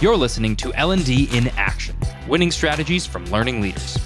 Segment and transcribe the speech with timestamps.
[0.00, 1.96] You're listening to L&D in Action,
[2.28, 3.98] winning strategies from learning leaders.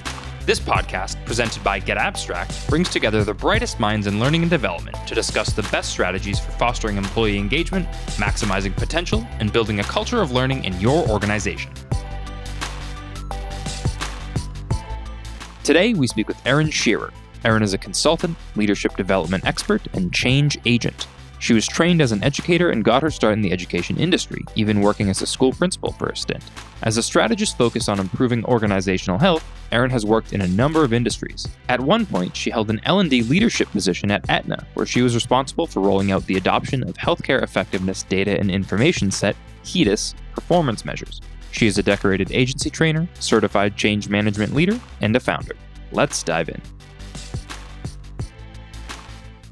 [0.46, 5.15] This podcast, presented by getAbstract, brings together the brightest minds in learning and development to
[5.15, 10.32] discuss the best strategies for fostering employee engagement, maximizing potential, and building a culture of
[10.32, 11.70] learning in your organization.
[15.62, 17.12] Today, we speak with Erin Shearer.
[17.45, 21.06] Erin is a consultant, leadership development expert, and change agent.
[21.43, 24.80] She was trained as an educator and got her start in the education industry, even
[24.80, 26.45] working as a school principal for a stint.
[26.82, 30.92] As a strategist focused on improving organizational health, Erin has worked in a number of
[30.92, 31.48] industries.
[31.68, 35.66] At one point, she held an L&D leadership position at Aetna, where she was responsible
[35.66, 39.34] for rolling out the adoption of healthcare effectiveness data and information set
[39.65, 41.20] HEDIS performance measures.
[41.51, 45.56] She is a decorated agency trainer, certified change management leader, and a founder.
[45.90, 46.62] Let's dive in.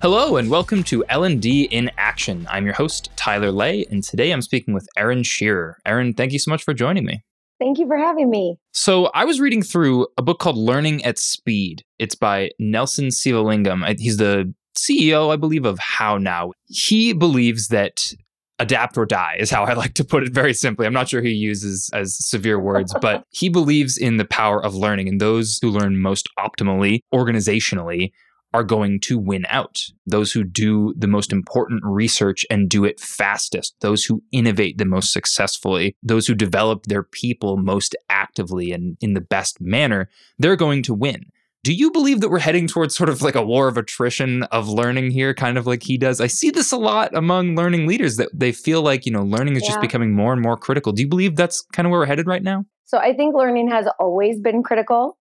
[0.02, 2.46] Hello and welcome to L&D in Action.
[2.50, 5.76] I'm your host Tyler Lay and today I'm speaking with Erin Shearer.
[5.84, 7.22] Erin, thank you so much for joining me.
[7.58, 8.56] Thank you for having me.
[8.72, 11.84] So, I was reading through a book called Learning at Speed.
[11.98, 14.00] It's by Nelson Sivalingam.
[14.00, 16.52] He's the CEO, I believe, of HowNow.
[16.64, 18.14] He believes that
[18.58, 20.86] adapt or die is how I like to put it very simply.
[20.86, 24.74] I'm not sure he uses as severe words, but he believes in the power of
[24.74, 28.12] learning and those who learn most optimally, organizationally,
[28.52, 29.80] are going to win out.
[30.06, 34.84] Those who do the most important research and do it fastest, those who innovate the
[34.84, 40.56] most successfully, those who develop their people most actively and in the best manner, they're
[40.56, 41.26] going to win.
[41.62, 44.68] Do you believe that we're heading towards sort of like a war of attrition of
[44.68, 46.18] learning here, kind of like he does?
[46.18, 49.56] I see this a lot among learning leaders that they feel like, you know, learning
[49.56, 49.68] is yeah.
[49.68, 50.92] just becoming more and more critical.
[50.92, 52.64] Do you believe that's kind of where we're headed right now?
[52.86, 55.18] So I think learning has always been critical.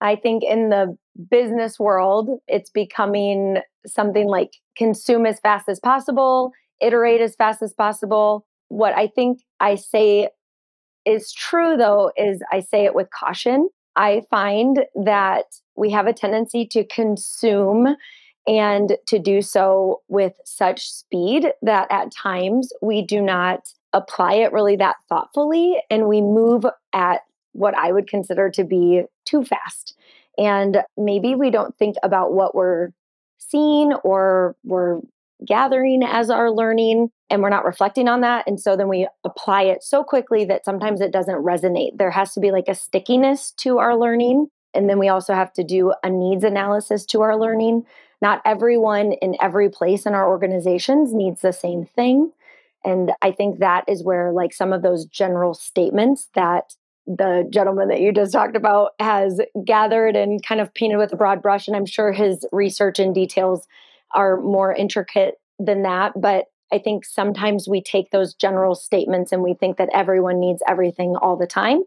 [0.00, 0.96] I think in the
[1.30, 7.72] business world, it's becoming something like consume as fast as possible, iterate as fast as
[7.72, 8.46] possible.
[8.68, 10.28] What I think I say
[11.04, 13.68] is true, though, is I say it with caution.
[13.94, 15.44] I find that
[15.76, 17.96] we have a tendency to consume
[18.46, 23.60] and to do so with such speed that at times we do not
[23.92, 27.22] apply it really that thoughtfully and we move at
[27.56, 29.96] what I would consider to be too fast.
[30.38, 32.90] And maybe we don't think about what we're
[33.38, 35.00] seeing or we're
[35.44, 38.44] gathering as our learning and we're not reflecting on that.
[38.46, 41.98] And so then we apply it so quickly that sometimes it doesn't resonate.
[41.98, 44.48] There has to be like a stickiness to our learning.
[44.74, 47.84] And then we also have to do a needs analysis to our learning.
[48.22, 52.32] Not everyone in every place in our organizations needs the same thing.
[52.84, 56.74] And I think that is where, like, some of those general statements that
[57.06, 61.16] the gentleman that you just talked about has gathered and kind of painted with a
[61.16, 61.68] broad brush.
[61.68, 63.66] And I'm sure his research and details
[64.14, 66.12] are more intricate than that.
[66.16, 70.62] But I think sometimes we take those general statements and we think that everyone needs
[70.68, 71.82] everything all the time.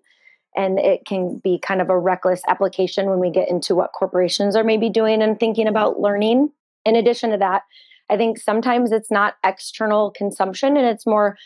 [0.56, 4.56] And it can be kind of a reckless application when we get into what corporations
[4.56, 6.50] are maybe doing and thinking about learning.
[6.86, 7.64] In addition to that,
[8.10, 11.38] I think sometimes it's not external consumption and it's more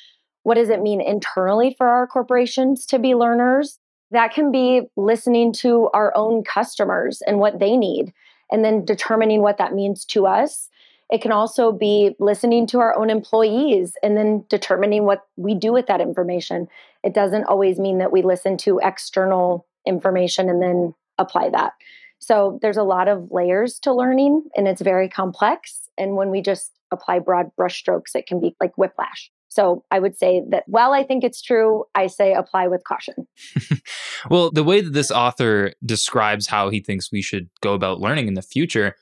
[0.44, 3.80] what does it mean internally for our corporations to be learners?
[4.12, 8.14] That can be listening to our own customers and what they need,
[8.52, 10.70] and then determining what that means to us.
[11.10, 15.74] It can also be listening to our own employees and then determining what we do
[15.74, 16.68] with that information.
[17.04, 21.74] It doesn't always mean that we listen to external information and then apply that.
[22.20, 25.90] So there's a lot of layers to learning and it's very complex.
[25.98, 29.30] And when we just apply broad brushstrokes, it can be like whiplash.
[29.54, 33.28] So I would say that while I think it's true, I say apply with caution.
[34.30, 38.28] well, the way that this author describes how he thinks we should go about learning
[38.28, 38.96] in the future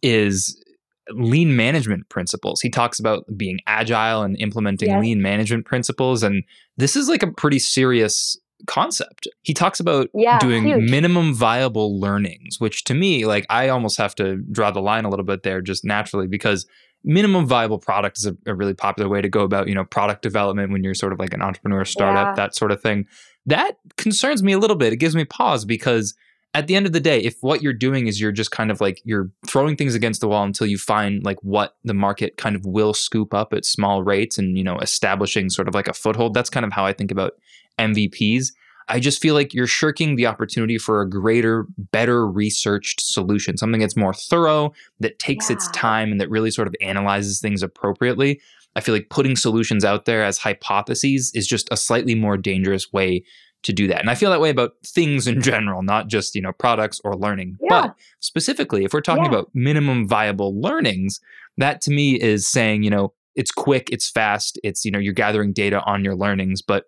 [0.00, 0.62] is
[1.10, 2.60] lean management principles.
[2.60, 5.00] He talks about being agile and implementing yes.
[5.00, 6.22] lean management principles.
[6.22, 6.44] And
[6.76, 8.36] this is like a pretty serious
[8.68, 9.26] concept.
[9.42, 10.88] He talks about yeah, doing huge.
[10.88, 15.10] minimum viable learnings, which to me, like I almost have to draw the line a
[15.10, 16.66] little bit there just naturally because
[17.04, 20.22] minimum viable product is a, a, really popular way to go about you know product
[20.22, 22.34] development when you're sort of like an entrepreneur startup yeah.
[22.34, 23.06] that sort of thing.
[23.46, 24.92] That concerns me a little bit.
[24.92, 26.14] It gives me pause because
[26.54, 28.80] at the end of the day if what you're doing is you're just kind of
[28.80, 32.54] like you're throwing things against the wall until you find like what the market kind
[32.54, 35.94] of will scoop up at small rates and you know establishing sort of like a
[35.94, 37.32] foothold that's kind of how i think about
[37.78, 38.48] mvps
[38.88, 43.80] I just feel like you're shirking the opportunity for a greater, better researched solution, something
[43.80, 45.56] that's more thorough, that takes yeah.
[45.56, 48.40] its time, and that really sort of analyzes things appropriately.
[48.74, 52.92] I feel like putting solutions out there as hypotheses is just a slightly more dangerous
[52.92, 53.22] way
[53.62, 54.00] to do that.
[54.00, 57.14] And I feel that way about things in general, not just, you know, products or
[57.14, 57.58] learning.
[57.60, 57.68] Yeah.
[57.68, 59.30] But specifically, if we're talking yeah.
[59.30, 61.20] about minimum viable learnings,
[61.58, 65.12] that to me is saying, you know, it's quick, it's fast, it's, you know, you're
[65.12, 66.86] gathering data on your learnings, but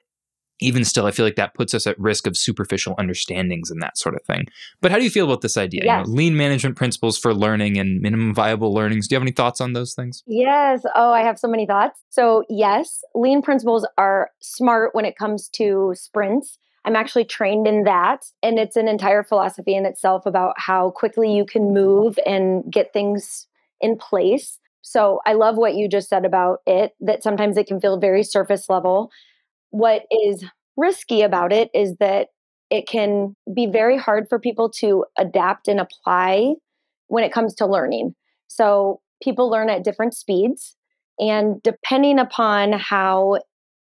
[0.65, 3.99] even still, I feel like that puts us at risk of superficial understandings and that
[3.99, 4.47] sort of thing.
[4.81, 5.83] But how do you feel about this idea?
[5.85, 6.07] Yes.
[6.07, 9.07] You know, lean management principles for learning and minimum viable learnings.
[9.07, 10.23] Do you have any thoughts on those things?
[10.27, 10.83] Yes.
[10.95, 12.01] Oh, I have so many thoughts.
[12.11, 16.59] So, yes, lean principles are smart when it comes to sprints.
[16.85, 18.25] I'm actually trained in that.
[18.43, 22.93] And it's an entire philosophy in itself about how quickly you can move and get
[22.93, 23.47] things
[23.81, 24.59] in place.
[24.83, 28.23] So, I love what you just said about it, that sometimes it can feel very
[28.23, 29.11] surface level
[29.75, 30.45] what is
[30.77, 32.29] risky about it is that
[32.71, 36.55] it can be very hard for people to adapt and apply
[37.09, 38.15] when it comes to learning.
[38.47, 40.77] So people learn at different speeds.
[41.19, 43.41] And depending upon how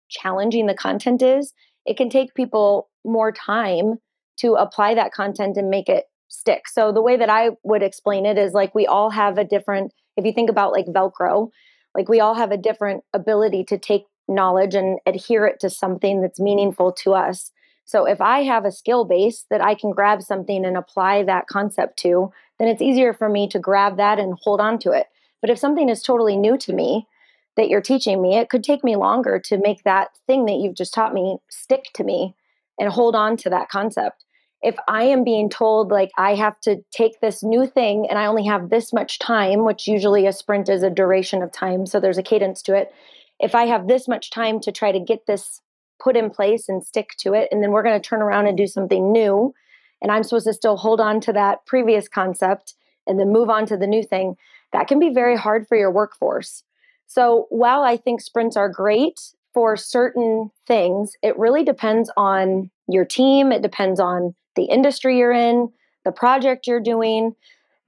[0.10, 1.54] challenging the content is,
[1.86, 3.96] it can take people more time
[4.40, 6.68] to apply that content and make it stick.
[6.68, 9.94] So the way that I would explain it is like we all have a different,
[10.18, 11.48] if you think about like Velcro,
[11.96, 16.22] like we all have a different ability to take knowledge and adhere it to something
[16.22, 17.52] that's meaningful to us.
[17.86, 21.48] So if I have a skill base that I can grab something and apply that
[21.48, 25.08] concept to, then it's easier for me to grab that and hold on to it.
[25.42, 27.08] But if something is totally new to me
[27.56, 30.76] that you're teaching me, it could take me longer to make that thing that you've
[30.76, 32.36] just taught me stick to me
[32.78, 34.26] and hold on to that concept.
[34.62, 38.26] If I am being told like I have to take this new thing and I
[38.26, 42.00] only have this much time, which usually a sprint is a duration of time, so
[42.00, 42.92] there's a cadence to it
[43.40, 45.62] if I have this much time to try to get this
[46.00, 48.58] put in place and stick to it, and then we're going to turn around and
[48.58, 49.54] do something new,
[50.02, 52.76] and I'm supposed to still hold on to that previous concept
[53.08, 54.36] and then move on to the new thing,
[54.74, 56.64] that can be very hard for your workforce.
[57.08, 59.20] So while I think sprints are great
[59.54, 65.32] for certain things, it really depends on your team, it depends on the industry you're
[65.32, 65.72] in,
[66.04, 67.34] the project you're doing.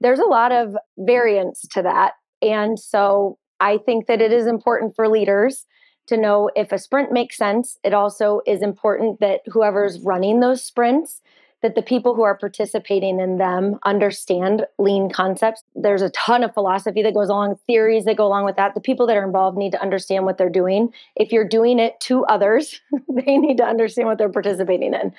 [0.00, 2.14] There's a lot of variance to that.
[2.40, 5.66] And so I think that it is important for leaders
[6.06, 7.78] to know if a sprint makes sense.
[7.84, 11.20] It also is important that whoever's running those sprints
[11.62, 15.62] that the people who are participating in them understand lean concepts.
[15.74, 18.74] There's a ton of philosophy that goes along, theories that go along with that.
[18.74, 20.90] The people that are involved need to understand what they're doing.
[21.16, 25.12] If you're doing it to others, they need to understand what they're participating in.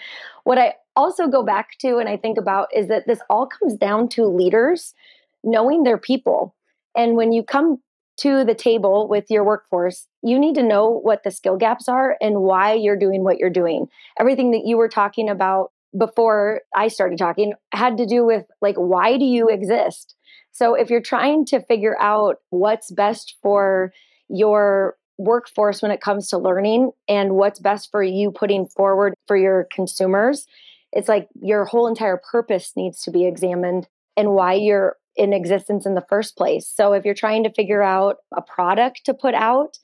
[0.44, 3.76] What I also go back to and I think about is that this all comes
[3.76, 4.96] down to leaders
[5.44, 6.56] knowing their people.
[6.96, 7.80] And when you come
[8.22, 12.18] to the table with your workforce, you need to know what the skill gaps are
[12.22, 13.88] and why you're doing what you're doing.
[14.20, 18.76] Everything that you were talking about before I started talking had to do with like,
[18.76, 20.16] why do you exist?
[20.52, 23.92] So if you're trying to figure out what's best for
[24.30, 29.36] your workforce when it comes to learning and what's best for you putting forward for
[29.36, 30.46] your consumers,
[30.92, 35.86] it's like your whole entire purpose needs to be examined and why you're in existence
[35.86, 36.72] in the first place.
[36.74, 39.78] So if you're trying to figure out a product to put out,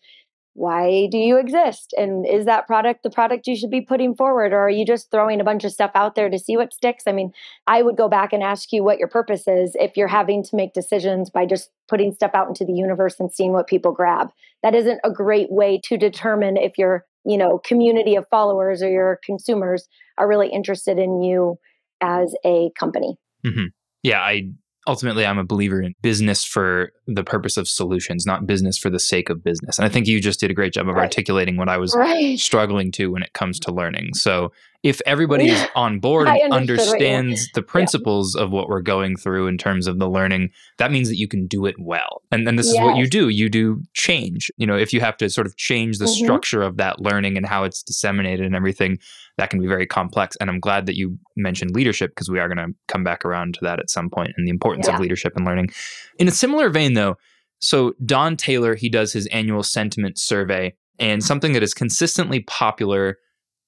[0.58, 1.94] why do you exist?
[1.96, 4.54] And is that product the product you should be putting forward?
[4.54, 7.04] Or are you just throwing a bunch of stuff out there to see what sticks?
[7.06, 7.32] I mean,
[7.68, 10.56] I would go back and ask you what your purpose is if you're having to
[10.56, 14.30] make decisions by just putting stuff out into the universe and seeing what people grab.
[14.64, 18.90] That isn't a great way to determine if your, you know, community of followers or
[18.90, 19.88] your consumers
[20.18, 21.60] are really interested in you
[22.02, 23.16] as a company.
[23.46, 23.66] Mm-hmm.
[24.02, 24.50] Yeah, I
[24.88, 29.00] ultimately i'm a believer in business for the purpose of solutions not business for the
[29.00, 31.04] sake of business and i think you just did a great job of right.
[31.04, 32.40] articulating what i was right.
[32.40, 34.52] struggling to when it comes to learning so
[34.88, 38.44] if everybody is on board and understands the principles yeah.
[38.44, 41.48] of what we're going through in terms of the learning that means that you can
[41.48, 42.76] do it well and then this yes.
[42.76, 45.56] is what you do you do change you know if you have to sort of
[45.58, 46.24] change the mm-hmm.
[46.26, 48.98] structure of that learning and how it's disseminated and everything
[49.38, 50.36] that can be very complex.
[50.38, 53.54] And I'm glad that you mentioned leadership because we are going to come back around
[53.56, 54.96] to that at some point and the importance yeah.
[54.96, 55.70] of leadership and learning.
[56.18, 57.18] In a similar vein, though,
[57.60, 63.18] so Don Taylor, he does his annual sentiment survey, and something that is consistently popular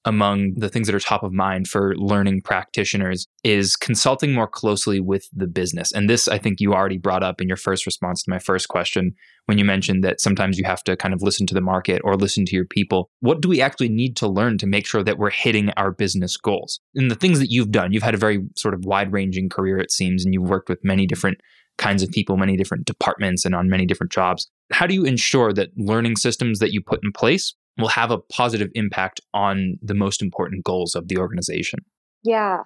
[0.09, 4.99] among the things that are top of mind for learning practitioners is consulting more closely
[4.99, 5.91] with the business.
[5.91, 8.69] And this, I think you already brought up in your first response to my first
[8.69, 9.13] question
[9.45, 12.15] when you mentioned that sometimes you have to kind of listen to the market or
[12.15, 13.11] listen to your people.
[13.19, 16.35] What do we actually need to learn to make sure that we're hitting our business
[16.37, 16.79] goals?
[16.95, 19.77] And the things that you've done, you've had a very sort of wide ranging career,
[19.77, 21.39] it seems, and you've worked with many different
[21.77, 24.49] kinds of people, many different departments, and on many different jobs.
[24.71, 28.17] How do you ensure that learning systems that you put in place will have a
[28.17, 31.79] positive impact on the most important goals of the organization?
[32.24, 32.63] Yeah.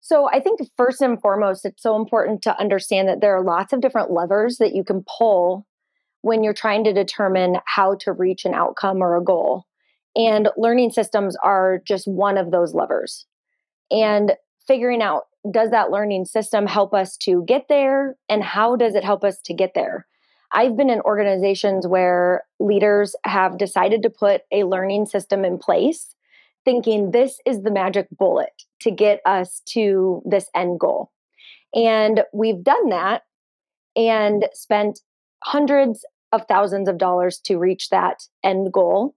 [0.00, 3.72] So I think first and foremost, it's so important to understand that there are lots
[3.72, 5.66] of different levers that you can pull
[6.20, 9.64] when you're trying to determine how to reach an outcome or a goal.
[10.16, 13.26] And learning systems are just one of those levers.
[13.90, 14.32] And
[14.66, 18.16] figuring out does that learning system help us to get there?
[18.28, 20.06] And how does it help us to get there?
[20.54, 26.14] I've been in organizations where leaders have decided to put a learning system in place
[26.64, 31.10] thinking this is the magic bullet to get us to this end goal.
[31.74, 33.22] And we've done that
[33.96, 35.00] and spent
[35.42, 39.14] hundreds of thousands of dollars to reach that end goal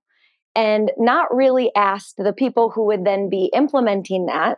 [0.55, 4.57] and not really asked the people who would then be implementing that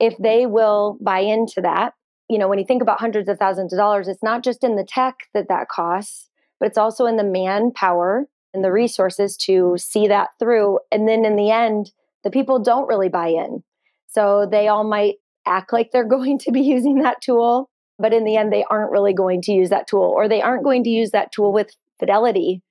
[0.00, 1.94] if they will buy into that.
[2.30, 4.76] You know, when you think about hundreds of thousands of dollars, it's not just in
[4.76, 9.74] the tech that that costs, but it's also in the manpower and the resources to
[9.76, 10.78] see that through.
[10.92, 11.90] And then in the end,
[12.24, 13.62] the people don't really buy in.
[14.06, 17.68] So they all might act like they're going to be using that tool,
[17.98, 20.64] but in the end, they aren't really going to use that tool or they aren't
[20.64, 22.62] going to use that tool with fidelity.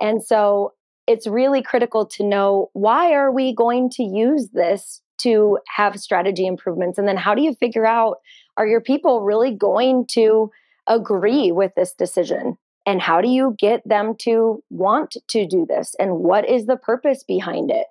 [0.00, 0.72] And so
[1.06, 6.46] it's really critical to know why are we going to use this to have strategy
[6.46, 6.98] improvements?
[6.98, 8.18] And then how do you figure out
[8.56, 10.50] are your people really going to
[10.86, 12.58] agree with this decision?
[12.84, 15.94] And how do you get them to want to do this?
[15.98, 17.86] And what is the purpose behind it?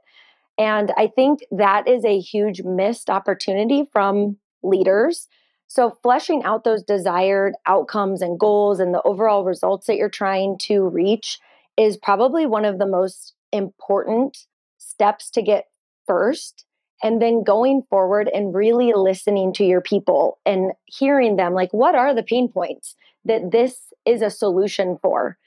[0.57, 5.27] And i think that is a huge missed opportunity from leaders.
[5.67, 10.57] So fleshing out those desired outcomes and goals and the overall results that you're trying
[10.63, 11.39] to reach
[11.81, 14.37] is probably one of the most important
[14.77, 15.65] steps to get
[16.05, 16.63] first
[17.01, 21.95] and then going forward and really listening to your people and hearing them like what
[21.95, 22.95] are the pain points
[23.25, 25.37] that this is a solution for?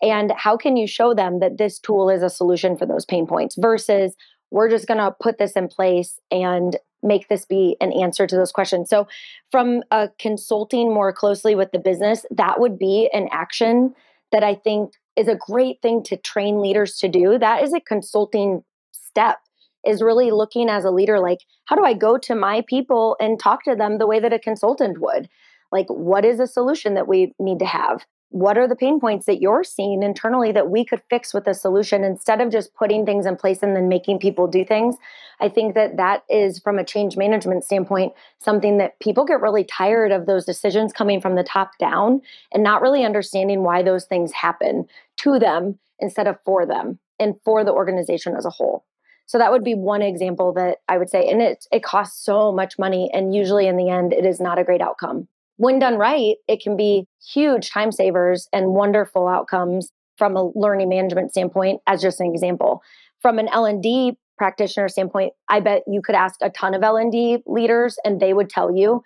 [0.00, 3.26] And how can you show them that this tool is a solution for those pain
[3.26, 4.16] points versus
[4.50, 8.36] we're just going to put this in place and make this be an answer to
[8.36, 8.88] those questions.
[8.88, 9.06] So
[9.50, 13.94] from a consulting more closely with the business that would be an action
[14.32, 17.38] that i think is a great thing to train leaders to do.
[17.38, 19.38] That is a consulting step
[19.86, 23.38] is really looking as a leader like how do I go to my people and
[23.38, 25.28] talk to them the way that a consultant would?
[25.70, 28.04] Like what is a solution that we need to have?
[28.30, 31.54] What are the pain points that you're seeing internally that we could fix with a
[31.54, 34.96] solution instead of just putting things in place and then making people do things?
[35.40, 39.64] I think that that is from a change management standpoint something that people get really
[39.64, 44.04] tired of those decisions coming from the top down and not really understanding why those
[44.04, 44.86] things happen
[45.18, 48.84] to them instead of for them and for the organization as a whole.
[49.26, 52.52] So that would be one example that i would say and it it costs so
[52.52, 55.96] much money and usually in the end it is not a great outcome when done
[55.96, 61.80] right, it can be huge time savers and wonderful outcomes from a learning management standpoint
[61.86, 62.82] as just an example.
[63.20, 67.96] From an L&D practitioner standpoint, I bet you could ask a ton of L&D leaders
[68.04, 69.02] and they would tell you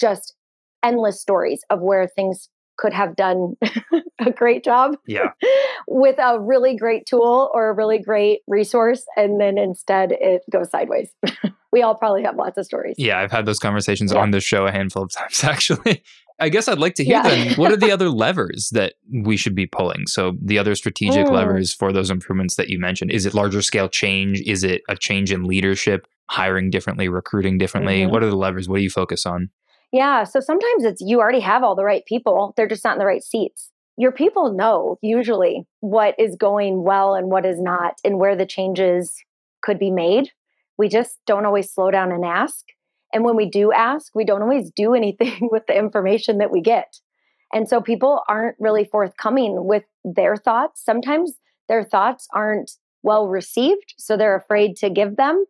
[0.00, 0.34] just
[0.82, 3.54] endless stories of where things could have done
[4.26, 5.30] a great job yeah.
[5.88, 10.70] with a really great tool or a really great resource and then instead it goes
[10.70, 11.10] sideways
[11.72, 14.20] we all probably have lots of stories yeah i've had those conversations yeah.
[14.20, 16.02] on this show a handful of times actually
[16.40, 17.28] i guess i'd like to hear yeah.
[17.28, 21.26] then what are the other levers that we should be pulling so the other strategic
[21.26, 21.32] mm.
[21.32, 24.96] levers for those improvements that you mentioned is it larger scale change is it a
[24.96, 28.12] change in leadership hiring differently recruiting differently mm-hmm.
[28.12, 29.50] what are the levers what do you focus on
[29.92, 30.24] yeah.
[30.24, 33.06] So sometimes it's you already have all the right people, they're just not in the
[33.06, 33.70] right seats.
[34.02, 38.44] Your people know usually what is going well and what is not, and where the
[38.44, 39.14] changes
[39.62, 40.32] could be made.
[40.76, 42.64] We just don't always slow down and ask.
[43.14, 46.60] And when we do ask, we don't always do anything with the information that we
[46.60, 46.98] get.
[47.54, 50.84] And so people aren't really forthcoming with their thoughts.
[50.84, 51.34] Sometimes
[51.68, 52.72] their thoughts aren't
[53.04, 53.94] well received.
[53.98, 55.44] So they're afraid to give them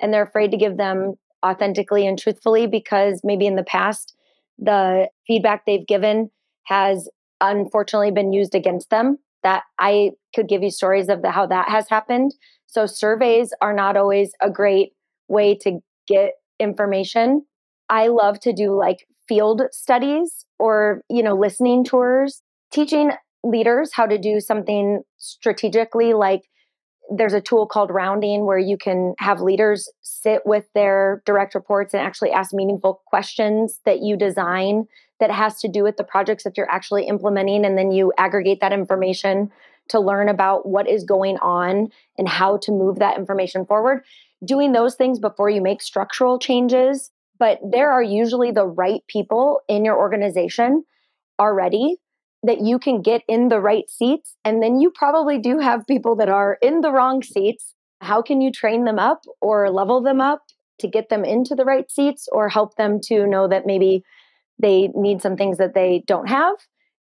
[0.00, 1.14] and they're afraid to give them
[1.46, 4.12] authentically and truthfully because maybe in the past
[4.58, 6.32] the feedback they've given
[6.64, 7.08] has
[7.42, 11.68] unfortunately been used against them that i could give you stories of the, how that
[11.68, 12.34] has happened.
[12.66, 14.92] So surveys are not always a great
[15.28, 17.44] way to get information.
[17.88, 23.12] I love to do like field studies or you know listening tours teaching
[23.44, 26.42] leaders how to do something strategically like
[27.08, 31.94] there's a tool called rounding where you can have leaders sit with their direct reports
[31.94, 34.86] and actually ask meaningful questions that you design
[35.22, 38.60] that has to do with the projects that you're actually implementing and then you aggregate
[38.60, 39.50] that information
[39.88, 41.88] to learn about what is going on
[42.18, 44.04] and how to move that information forward
[44.44, 49.60] doing those things before you make structural changes but there are usually the right people
[49.68, 50.84] in your organization
[51.40, 51.96] already
[52.42, 54.36] that you can get in the right seats.
[54.44, 57.74] And then you probably do have people that are in the wrong seats.
[58.00, 60.42] How can you train them up or level them up
[60.80, 64.04] to get them into the right seats or help them to know that maybe
[64.58, 66.54] they need some things that they don't have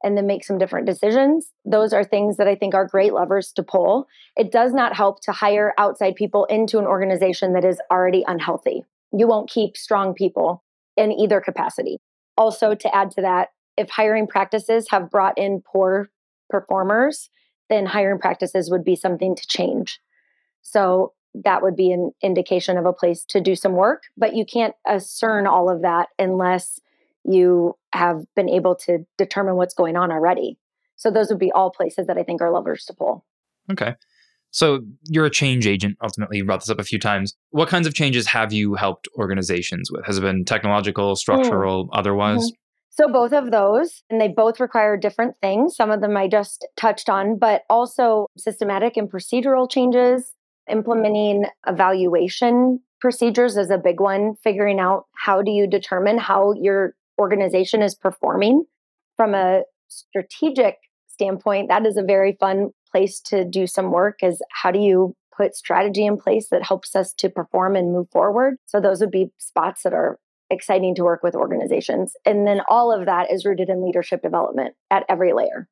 [0.03, 1.51] and then make some different decisions?
[1.65, 4.07] Those are things that I think are great levers to pull.
[4.35, 8.83] It does not help to hire outside people into an organization that is already unhealthy.
[9.11, 10.63] You won't keep strong people
[10.95, 11.99] in either capacity.
[12.37, 16.09] Also, to add to that, if hiring practices have brought in poor
[16.49, 17.29] performers,
[17.69, 19.99] then hiring practices would be something to change.
[20.61, 24.03] So that would be an indication of a place to do some work.
[24.17, 26.79] But you can't discern all of that unless
[27.23, 30.57] you have been able to determine what's going on already.
[30.95, 33.25] So those would be all places that I think are levers to pull.
[33.71, 33.95] Okay.
[34.51, 35.97] So you're a change agent.
[36.01, 37.35] Ultimately, you brought this up a few times.
[37.51, 40.05] What kinds of changes have you helped organizations with?
[40.05, 41.89] Has it been technological, structural, mm.
[41.93, 42.39] otherwise?
[42.39, 42.55] Mm-hmm.
[42.89, 45.75] So both of those, and they both require different things.
[45.75, 50.33] Some of them I just touched on, but also systematic and procedural changes,
[50.69, 56.93] implementing evaluation procedures is a big one, figuring out how do you determine how your
[57.19, 58.63] organization is performing
[59.17, 61.67] from a strategic standpoint.
[61.67, 65.55] That is a very fun place to do some work is how do you put
[65.55, 68.55] strategy in place that helps us to perform and move forward.
[68.65, 72.13] So those would be spots that are exciting to work with organizations.
[72.25, 75.67] And then all of that is rooted in leadership development at every layer.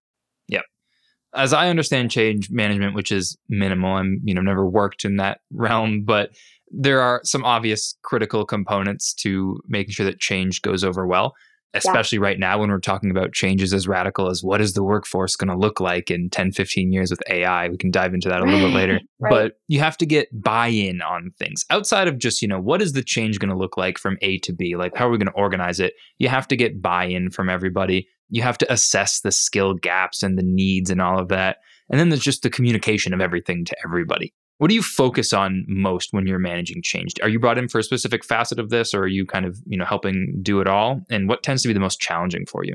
[1.38, 5.40] As I understand change management, which is minimal, I'm you know never worked in that
[5.52, 6.32] realm, but
[6.70, 11.34] there are some obvious critical components to making sure that change goes over well
[11.74, 12.24] especially yeah.
[12.24, 15.50] right now when we're talking about changes as radical as what is the workforce going
[15.50, 18.46] to look like in 10 15 years with ai we can dive into that a
[18.46, 19.00] little bit later.
[19.20, 19.30] Right.
[19.30, 21.66] but you have to get buy-in on things.
[21.70, 24.38] Outside of just you know what is the change going to look like from a
[24.40, 24.76] to b?
[24.76, 25.94] Like how are we going to organize it?
[26.20, 30.38] You have to get buy-in from everybody you have to assess the skill gaps and
[30.38, 31.58] the needs and all of that
[31.90, 35.66] and then there's just the communication of everything to everybody what do you focus on
[35.68, 37.14] most when you're managing change?
[37.22, 39.60] Are you brought in for a specific facet of this or are you kind of,
[39.68, 41.02] you know, helping do it all?
[41.12, 42.74] And what tends to be the most challenging for you?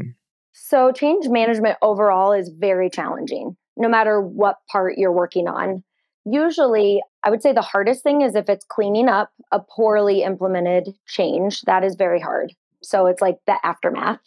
[0.53, 5.83] So, change management overall is very challenging, no matter what part you're working on.
[6.25, 10.95] Usually, I would say the hardest thing is if it's cleaning up a poorly implemented
[11.07, 12.55] change, that is very hard.
[12.83, 14.21] So, it's like the aftermath.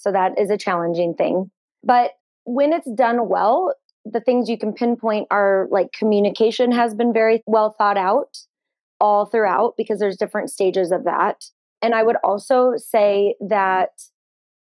[0.00, 1.50] So, that is a challenging thing.
[1.84, 2.12] But
[2.44, 7.42] when it's done well, the things you can pinpoint are like communication has been very
[7.46, 8.38] well thought out
[8.98, 11.44] all throughout because there's different stages of that.
[11.82, 13.90] And I would also say that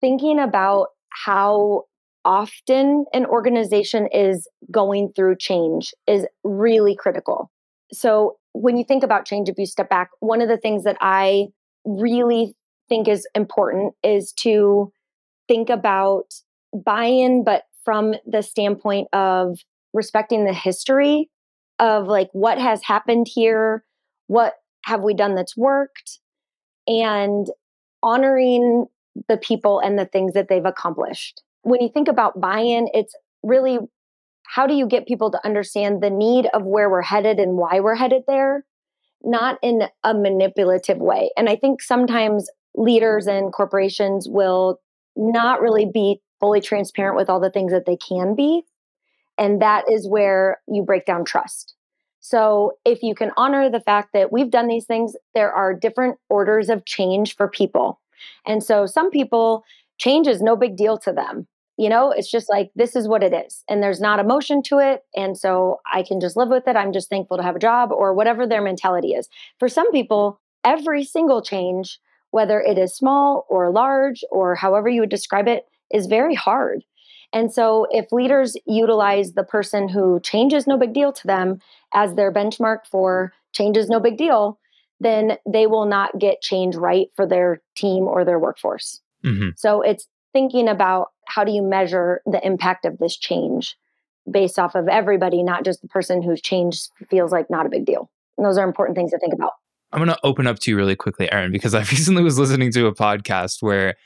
[0.01, 1.85] thinking about how
[2.25, 7.51] often an organization is going through change is really critical.
[7.93, 10.97] So, when you think about change, if you step back, one of the things that
[11.01, 11.47] I
[11.85, 12.55] really
[12.89, 14.93] think is important is to
[15.53, 16.33] think about
[16.73, 19.59] buy in, but from the standpoint of
[19.93, 21.29] respecting the history
[21.79, 23.85] of like what has happened here,
[24.29, 24.55] what
[24.87, 26.21] have we done that's worked,
[26.87, 27.49] and
[28.03, 28.87] honoring
[29.29, 31.43] the people and the things that they've accomplished.
[31.65, 33.79] When you think about buy in, it's really
[34.47, 37.81] how do you get people to understand the need of where we're headed and why
[37.81, 38.65] we're headed there,
[39.23, 41.31] not in a manipulative way.
[41.37, 44.81] And I think sometimes leaders and corporations will
[45.17, 48.63] not really be fully transparent with all the things that they can be.
[49.39, 51.75] And that is where you break down trust.
[52.21, 56.19] So, if you can honor the fact that we've done these things, there are different
[56.29, 58.01] orders of change for people.
[58.47, 59.65] And so, some people,
[59.99, 61.49] change is no big deal to them.
[61.77, 63.65] You know, it's just like, this is what it is.
[63.69, 65.03] And there's not emotion to it.
[65.17, 66.77] And so, I can just live with it.
[66.77, 69.29] I'm just thankful to have a job or whatever their mentality is.
[69.59, 71.99] For some people, every single change,
[72.33, 76.83] whether it is small or large or however you would describe it, is very hard.
[77.33, 81.61] And so, if leaders utilize the person who changes no big deal to them
[81.95, 84.59] as their benchmark for changes no big deal,
[85.01, 89.01] then they will not get change right for their team or their workforce.
[89.25, 89.51] Mm-hmm.
[89.57, 93.77] So, it's thinking about how do you measure the impact of this change
[94.31, 97.85] based off of everybody, not just the person whose change feels like not a big
[97.85, 98.11] deal.
[98.37, 99.53] And those are important things to think about.
[99.93, 102.73] I'm going to open up to you really quickly, Erin, because I recently was listening
[102.73, 103.97] to a podcast where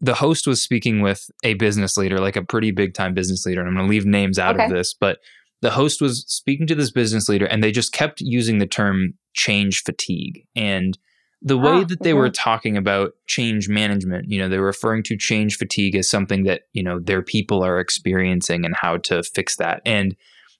[0.00, 3.60] the host was speaking with a business leader, like a pretty big time business leader.
[3.60, 4.64] And I'm going to leave names out okay.
[4.64, 5.18] of this, but
[5.62, 9.14] the host was speaking to this business leader and they just kept using the term
[9.32, 10.46] change fatigue.
[10.54, 10.98] And
[11.42, 12.18] the way oh, that they mm-hmm.
[12.18, 16.44] were talking about change management, you know, they were referring to change fatigue as something
[16.44, 19.80] that, you know, their people are experiencing and how to fix that.
[19.84, 20.16] And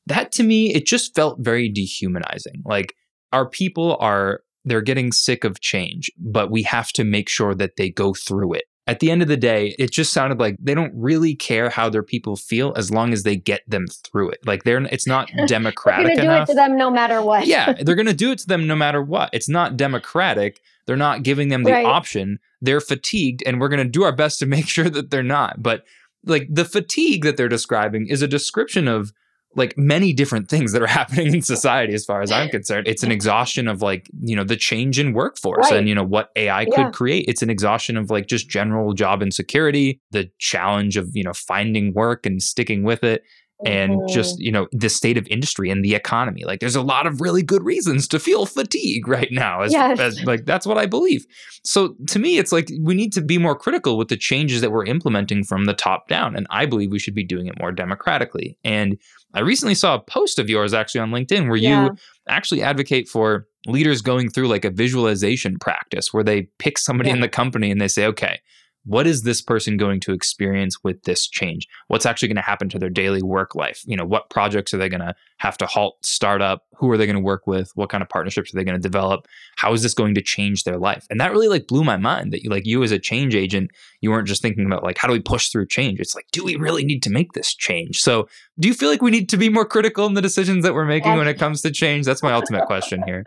[0.07, 2.63] that to me, it just felt very dehumanizing.
[2.65, 2.95] Like
[3.33, 7.77] our people are, they're getting sick of change, but we have to make sure that
[7.77, 10.75] they go through it at the end of the day, it just sounded like they
[10.75, 14.39] don't really care how their people feel as long as they get them through it.
[14.47, 17.47] Like they're it's not democratic they're gonna do it to them no matter what.
[17.47, 19.31] yeah, they're going to do it to them no matter what.
[19.33, 20.61] It's not democratic.
[20.87, 21.85] They're not giving them the right.
[21.85, 22.39] option.
[22.61, 25.63] They're fatigued and we're going to do our best to make sure that they're not.
[25.63, 25.85] But
[26.25, 29.13] like the fatigue that they're describing is a description of
[29.57, 33.03] like many different things that are happening in society as far as i'm concerned it's
[33.03, 35.79] an exhaustion of like you know the change in workforce right.
[35.79, 36.75] and you know what ai yeah.
[36.75, 41.25] could create it's an exhaustion of like just general job insecurity the challenge of you
[41.25, 43.23] know finding work and sticking with it
[43.65, 44.13] and mm-hmm.
[44.13, 47.23] just you know the state of industry and the economy like there's a lot of
[47.23, 49.99] really good reasons to feel fatigue right now as, yes.
[49.99, 51.25] as, like that's what i believe
[51.65, 54.71] so to me it's like we need to be more critical with the changes that
[54.71, 57.73] we're implementing from the top down and i believe we should be doing it more
[57.73, 58.99] democratically and
[59.37, 61.85] i recently saw a post of yours actually on linkedin where yeah.
[61.85, 61.97] you
[62.29, 67.15] actually advocate for leaders going through like a visualization practice where they pick somebody yeah.
[67.15, 68.41] in the company and they say okay
[68.87, 71.67] what is this person going to experience with this change?
[71.89, 73.83] What's actually going to happen to their daily work life?
[73.85, 76.63] You know, what projects are they going to have to halt, start up?
[76.77, 77.73] Who are they going to work with?
[77.75, 79.27] What kind of partnerships are they going to develop?
[79.57, 81.05] How is this going to change their life?
[81.11, 83.71] And that really like blew my mind that you like you as a change agent,
[84.01, 85.99] you weren't just thinking about like how do we push through change?
[85.99, 88.01] It's like, do we really need to make this change?
[88.01, 90.75] So, do you feel like we need to be more critical in the decisions that
[90.75, 91.19] we're making yes.
[91.19, 92.07] when it comes to change?
[92.07, 93.25] That's my ultimate question here.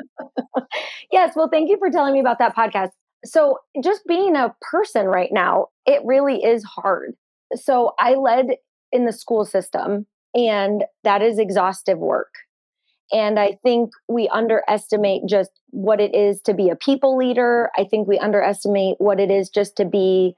[1.12, 2.90] yes, well, thank you for telling me about that podcast.
[3.26, 7.16] So, just being a person right now, it really is hard.
[7.56, 8.56] So, I led
[8.92, 12.34] in the school system, and that is exhaustive work.
[13.12, 17.72] And I think we underestimate just what it is to be a people leader.
[17.76, 20.36] I think we underestimate what it is just to be,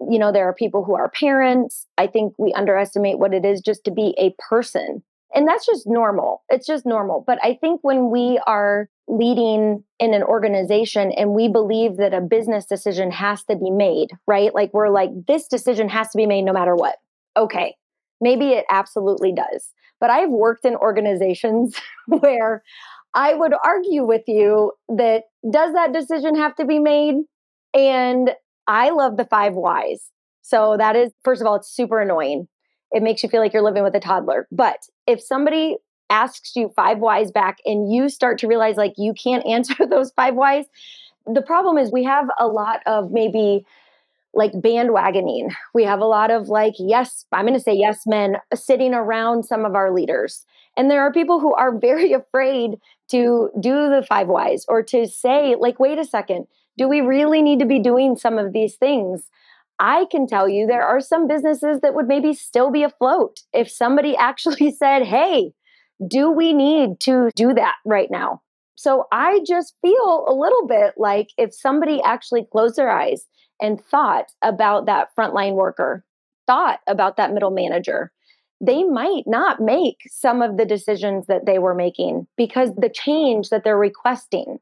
[0.00, 1.86] you know, there are people who are parents.
[1.98, 5.02] I think we underestimate what it is just to be a person.
[5.34, 6.42] And that's just normal.
[6.48, 7.24] It's just normal.
[7.26, 12.20] But I think when we are leading in an organization and we believe that a
[12.20, 14.54] business decision has to be made, right?
[14.54, 16.96] Like we're like, this decision has to be made no matter what.
[17.36, 17.74] Okay,
[18.20, 19.72] maybe it absolutely does.
[20.00, 22.62] But I've worked in organizations where
[23.14, 27.16] I would argue with you that does that decision have to be made?
[27.74, 28.30] And
[28.66, 30.10] I love the five whys.
[30.42, 32.48] So that is, first of all, it's super annoying.
[32.94, 34.46] It makes you feel like you're living with a toddler.
[34.50, 35.76] But if somebody
[36.10, 40.12] asks you five whys back and you start to realize like you can't answer those
[40.12, 40.66] five whys,
[41.26, 43.66] the problem is we have a lot of maybe
[44.34, 45.52] like bandwagoning.
[45.74, 49.44] We have a lot of like, yes, I'm going to say yes men sitting around
[49.44, 50.44] some of our leaders.
[50.76, 52.76] And there are people who are very afraid
[53.10, 57.42] to do the five whys or to say, like, wait a second, do we really
[57.42, 59.30] need to be doing some of these things?
[59.78, 63.70] I can tell you there are some businesses that would maybe still be afloat if
[63.70, 65.52] somebody actually said, hey,
[66.06, 68.42] do we need to do that right now?
[68.76, 73.26] So I just feel a little bit like if somebody actually closed their eyes
[73.60, 76.04] and thought about that frontline worker,
[76.46, 78.10] thought about that middle manager,
[78.60, 83.50] they might not make some of the decisions that they were making because the change
[83.50, 84.58] that they're requesting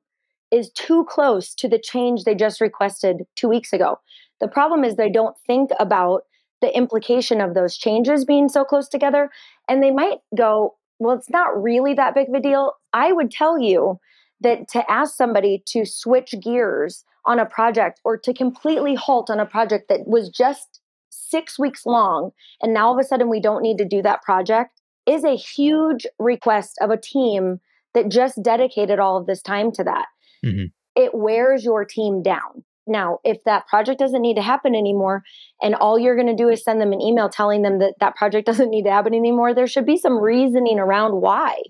[0.51, 3.99] is too close to the change they just requested two weeks ago.
[4.43, 6.25] The problem is they don't think about
[6.61, 9.31] the implication of those changes being so close together.
[9.69, 12.73] And they might go, well, it's not really that big of a deal.
[12.93, 13.99] I would tell you
[14.41, 19.41] that to ask somebody to switch gears on a project or to completely halt on
[19.41, 23.41] a project that was just six weeks long, and now all of a sudden we
[23.41, 27.61] don't need to do that project, is a huge request of a team
[27.95, 30.07] that just dedicated all of this time to that.
[30.45, 30.67] Mm-hmm.
[30.97, 32.65] It wears your team down.
[32.87, 35.23] Now, if that project doesn't need to happen anymore,
[35.63, 38.17] and all you're going to do is send them an email telling them that that
[38.17, 41.63] project doesn't need to happen anymore, there should be some reasoning around why.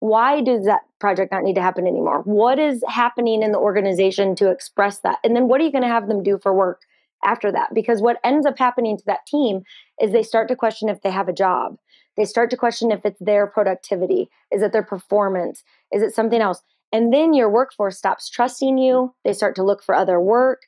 [0.00, 2.22] Why does that project not need to happen anymore?
[2.24, 5.18] What is happening in the organization to express that?
[5.24, 6.82] And then what are you going to have them do for work
[7.24, 7.72] after that?
[7.72, 9.62] Because what ends up happening to that team
[10.00, 11.76] is they start to question if they have a job.
[12.16, 14.28] They start to question if it's their productivity.
[14.50, 15.62] Is it their performance?
[15.90, 16.62] Is it something else?
[16.94, 19.12] And then your workforce stops trusting you.
[19.24, 20.62] They start to look for other work.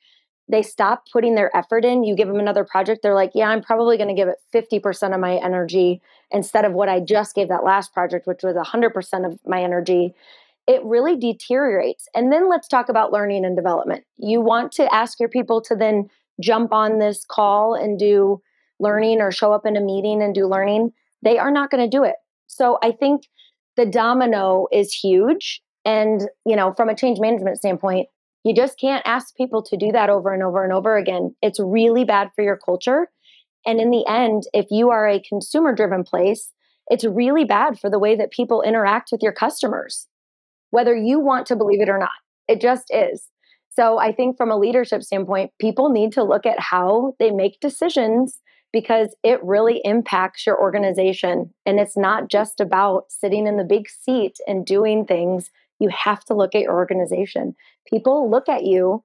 [0.48, 2.02] They stop putting their effort in.
[2.02, 5.14] You give them another project, they're like, yeah, I'm probably going to give it 50%
[5.14, 9.24] of my energy instead of what I just gave that last project, which was 100%
[9.24, 10.14] of my energy.
[10.66, 12.08] It really deteriorates.
[12.12, 14.02] And then let's talk about learning and development.
[14.16, 16.10] You want to ask your people to then
[16.40, 18.42] jump on this call and do
[18.80, 20.92] learning or show up in a meeting and do learning.
[21.22, 22.16] They are not going to do it.
[22.48, 23.28] So I think
[23.76, 28.08] the domino is huge and, you know, from a change management standpoint,
[28.44, 31.34] you just can't ask people to do that over and over and over again.
[31.40, 33.08] It's really bad for your culture.
[33.64, 36.52] And in the end, if you are a consumer driven place,
[36.88, 40.06] it's really bad for the way that people interact with your customers,
[40.70, 42.10] whether you want to believe it or not.
[42.48, 43.28] It just is.
[43.70, 47.60] So I think from a leadership standpoint, people need to look at how they make
[47.60, 48.40] decisions
[48.72, 51.52] because it really impacts your organization.
[51.64, 56.24] And it's not just about sitting in the big seat and doing things you have
[56.26, 57.54] to look at your organization.
[57.86, 59.04] People look at you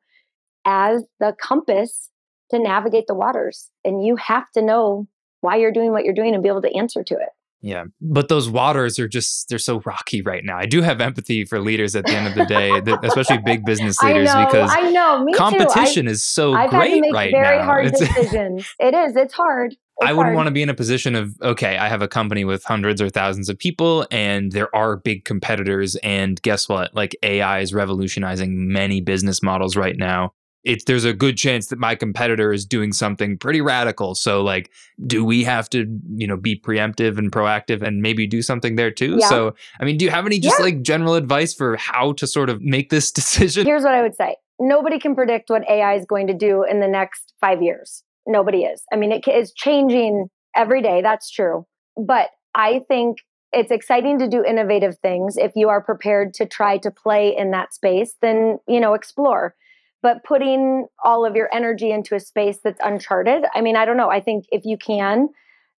[0.66, 2.10] as the compass
[2.52, 5.08] to navigate the waters, and you have to know
[5.42, 7.30] why you're doing what you're doing and be able to answer to it.
[7.64, 10.58] Yeah, but those waters are just they're so rocky right now.
[10.58, 12.72] I do have empathy for leaders at the end of the day,
[13.04, 16.90] especially big business leaders I know, because I know, competition I, is so I've great
[16.90, 17.66] had to make right very now.
[17.66, 18.68] hard decisions.
[18.80, 19.76] it is, it's hard.
[20.02, 22.64] I wouldn't want to be in a position of, okay, I have a company with
[22.64, 25.96] hundreds or thousands of people and there are big competitors.
[25.98, 26.94] And guess what?
[26.94, 30.34] Like AI is revolutionizing many business models right now.
[30.64, 34.14] It's there's a good chance that my competitor is doing something pretty radical.
[34.14, 34.70] So like,
[35.08, 38.92] do we have to, you know, be preemptive and proactive and maybe do something there
[38.92, 39.18] too?
[39.20, 39.30] Yeah.
[39.30, 40.66] So I mean, do you have any just yeah.
[40.66, 43.66] like general advice for how to sort of make this decision?
[43.66, 44.36] Here's what I would say.
[44.60, 48.64] Nobody can predict what AI is going to do in the next five years nobody
[48.64, 48.84] is.
[48.92, 51.02] I mean, it is changing every day.
[51.02, 51.66] That's true.
[51.98, 53.18] But I think
[53.54, 55.36] it's exciting to do innovative things.
[55.38, 59.56] If you are prepared to try to play in that space, then, you know, explore.
[60.02, 63.98] But putting all of your energy into a space that's uncharted, I mean, I don't
[63.98, 64.10] know.
[64.10, 65.30] I think if you can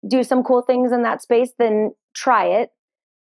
[0.06, 2.70] do some cool things in that space, then try it.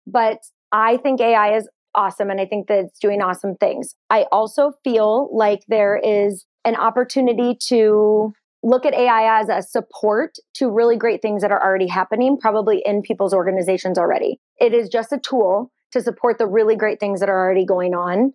[0.08, 0.40] But
[0.72, 3.96] I think AI is awesome and I think that it's doing awesome things.
[4.10, 10.36] I also feel like there is an opportunity to look at AI as a support
[10.56, 14.40] to really great things that are already happening, probably in people's organizations already.
[14.60, 17.94] It is just a tool to support the really great things that are already going
[17.94, 18.34] on.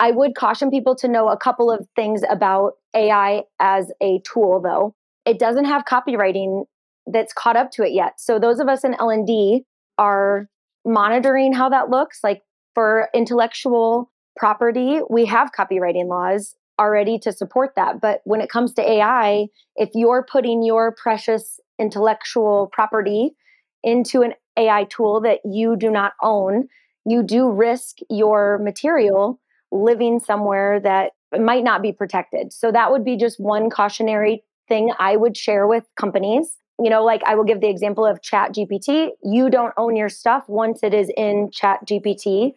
[0.00, 4.60] I would caution people to know a couple of things about AI as a tool
[4.60, 4.94] though.
[5.24, 6.64] It doesn't have copyrighting
[7.06, 8.20] that's caught up to it yet.
[8.20, 9.64] So those of us in L&D
[9.98, 10.48] are
[10.84, 12.42] monitoring how that looks like
[12.74, 18.00] for intellectual property, we have copyrighting laws already to support that.
[18.00, 23.36] But when it comes to AI, if you're putting your precious intellectual property
[23.82, 26.68] into an AI tool that you do not own,
[27.04, 32.52] you do risk your material living somewhere that might not be protected.
[32.52, 36.56] So that would be just one cautionary thing I would share with companies.
[36.78, 39.10] You know, like I will give the example of ChatGPT.
[39.22, 42.52] You don't own your stuff once it is in ChatGPT.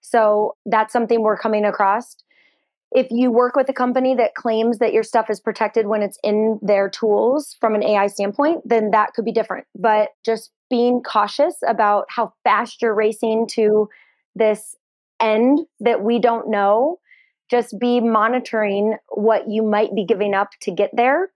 [0.00, 2.16] So that's something we're coming across
[2.92, 6.18] if you work with a company that claims that your stuff is protected when it's
[6.24, 9.66] in their tools from an AI standpoint, then that could be different.
[9.78, 13.88] But just being cautious about how fast you're racing to
[14.34, 14.76] this
[15.20, 16.98] end that we don't know,
[17.50, 21.30] just be monitoring what you might be giving up to get there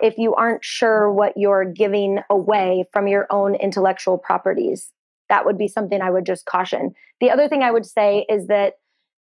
[0.00, 4.90] if you aren't sure what you're giving away from your own intellectual properties.
[5.28, 6.94] That would be something I would just caution.
[7.20, 8.74] The other thing I would say is that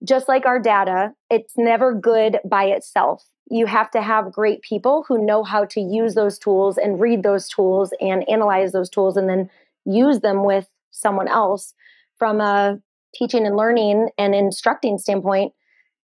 [0.05, 3.25] just like our data, it's never good by itself.
[3.51, 7.23] You have to have great people who know how to use those tools and read
[7.23, 9.51] those tools and analyze those tools and then
[9.85, 11.75] use them with someone else
[12.19, 12.79] from a
[13.15, 15.53] teaching and learning and instructing standpoint.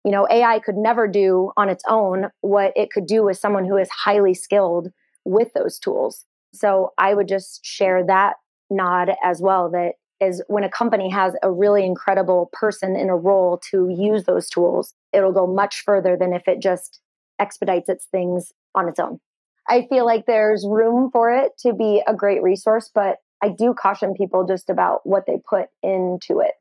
[0.05, 3.65] You know, AI could never do on its own what it could do with someone
[3.65, 4.91] who is highly skilled
[5.25, 6.25] with those tools.
[6.53, 8.35] So I would just share that
[8.71, 13.17] nod as well that is when a company has a really incredible person in a
[13.17, 17.01] role to use those tools, it'll go much further than if it just
[17.39, 19.21] expedites its things on its own.
[19.69, 23.75] I feel like there's room for it to be a great resource, but I do
[23.75, 26.55] caution people just about what they put into it,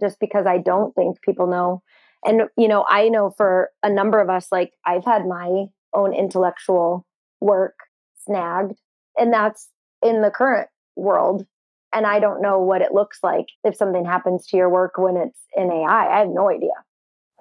[0.00, 1.82] just because I don't think people know.
[2.24, 6.14] And, you know, I know for a number of us, like I've had my own
[6.14, 7.06] intellectual
[7.40, 7.74] work
[8.26, 8.78] snagged,
[9.16, 9.68] and that's
[10.02, 11.46] in the current world
[11.92, 15.16] and I don't know what it looks like if something happens to your work when
[15.16, 16.16] it's in AI.
[16.16, 16.70] I have no idea.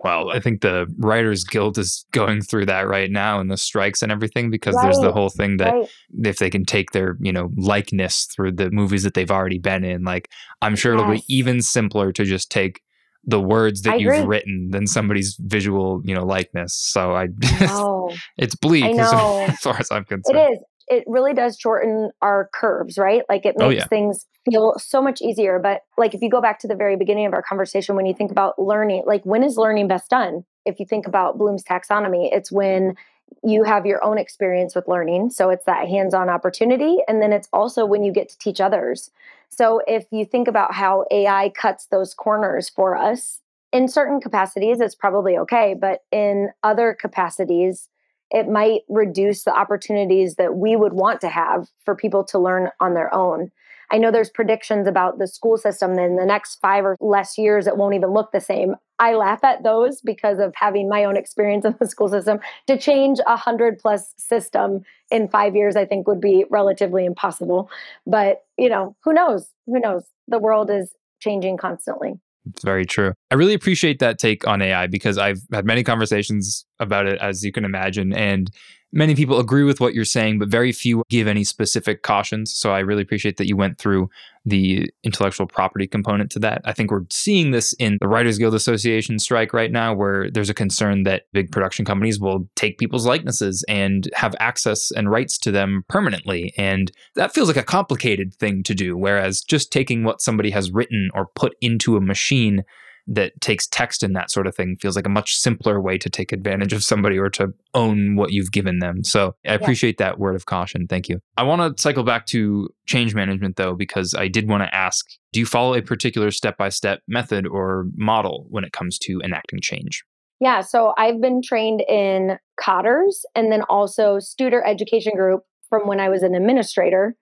[0.02, 4.02] Well, I think the Writers Guild is going through that right now and the strikes
[4.02, 5.90] and everything because right, there's the whole thing that right.
[6.24, 9.84] if they can take their, you know, likeness through the movies that they've already been
[9.84, 10.30] in, like
[10.62, 11.02] I'm sure yes.
[11.02, 12.82] it'll be even simpler to just take
[13.26, 14.26] the words that I you've agree.
[14.26, 16.74] written than somebody's visual, you know, likeness.
[16.74, 17.28] So I,
[18.38, 19.12] it's bleak as
[19.60, 20.38] far as I'm concerned.
[20.38, 20.60] It is
[20.90, 23.24] it really does shorten our curves, right?
[23.30, 23.88] Like it oh, makes oh, yeah.
[23.88, 25.60] things feel so much easier.
[25.60, 28.14] But like if you go back to the very beginning of our conversation, when you
[28.14, 30.46] think about learning, like when is learning best done?
[30.66, 32.96] If you think about Bloom's taxonomy, it's when
[33.44, 35.30] you have your own experience with learning.
[35.30, 36.98] So it's that hands on opportunity.
[37.08, 39.12] And then it's also when you get to teach others.
[39.50, 44.80] So if you think about how AI cuts those corners for us, in certain capacities,
[44.80, 45.76] it's probably okay.
[45.80, 47.88] But in other capacities,
[48.32, 52.70] it might reduce the opportunities that we would want to have for people to learn
[52.80, 53.52] on their own.
[53.92, 57.66] I know there's predictions about the school system in the next five or less years,
[57.66, 58.76] it won't even look the same.
[59.00, 62.40] I laugh at those because of having my own experience in the school system.
[62.68, 67.70] To change a hundred plus system in five years, I think would be relatively impossible.
[68.06, 69.48] But, you know, who knows?
[69.66, 70.04] Who knows?
[70.28, 72.20] The world is changing constantly.
[72.46, 73.14] It's very true.
[73.32, 77.44] I really appreciate that take on AI because I've had many conversations about it, as
[77.44, 78.14] you can imagine.
[78.14, 78.50] And
[78.92, 82.54] many people agree with what you're saying, but very few give any specific cautions.
[82.54, 84.10] So I really appreciate that you went through
[84.46, 86.62] the intellectual property component to that.
[86.66, 90.50] I think we're seeing this in the Writers Guild Association strike right now, where there's
[90.50, 95.38] a concern that big production companies will take people's likenesses and have access and rights
[95.40, 96.54] to them permanently.
[96.58, 98.98] And that feels like a complicated thing to do.
[98.98, 102.64] Whereas just taking what somebody has written or put into a machine
[103.10, 106.10] that takes text and that sort of thing feels like a much simpler way to
[106.10, 109.04] take advantage of somebody or to own what you've given them.
[109.04, 110.08] So I appreciate yeah.
[110.08, 110.88] that word of caution.
[110.88, 111.20] Thank you.
[111.36, 115.06] I want to cycle back to change management though, because I did want to ask
[115.32, 119.20] do you follow a particular step by step method or model when it comes to
[119.24, 120.04] enacting change?
[120.40, 126.00] Yeah, so I've been trained in Kotter's and then also Studer Education Group from when
[126.00, 127.16] I was an administrator.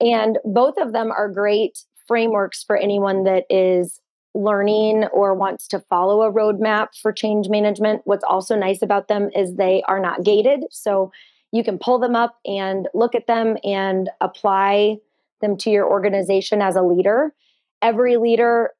[0.00, 4.00] And both of them are great frameworks for anyone that is
[4.36, 9.30] learning or wants to follow a roadmap for change management, what's also nice about them
[9.34, 10.64] is they are not gated.
[10.70, 11.10] So
[11.52, 14.96] you can pull them up and look at them and apply
[15.40, 17.32] them to your organization as a leader.
[17.82, 18.70] Every leader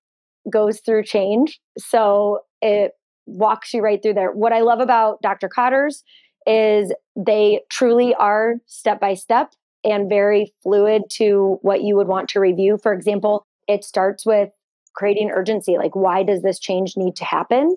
[0.51, 1.61] goes through change.
[1.79, 2.92] So it
[3.27, 4.33] walks you right through there.
[4.33, 5.49] What I love about Dr.
[5.49, 6.05] Kotter's
[6.47, 9.53] is they truly are step by step
[9.85, 12.79] and very fluid to what you would want to review.
[12.83, 14.51] For example, it starts with
[14.96, 17.76] creating urgency like why does this change need to happen?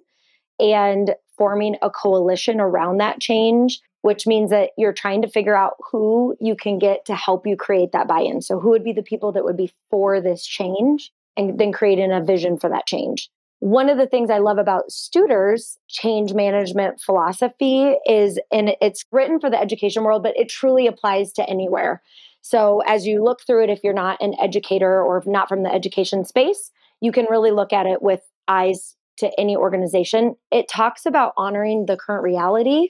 [0.60, 5.76] And forming a coalition around that change which means that you're trying to figure out
[5.92, 8.42] who you can get to help you create that buy-in.
[8.42, 12.12] So who would be the people that would be for this change and then creating
[12.12, 13.30] a vision for that change?
[13.60, 19.38] One of the things I love about Studer's change management philosophy is, and it's written
[19.42, 22.02] for the education world, but it truly applies to anywhere.
[22.42, 25.74] So as you look through it, if you're not an educator or not from the
[25.74, 30.36] education space, you can really look at it with eyes to any organization.
[30.52, 32.90] It talks about honoring the current reality,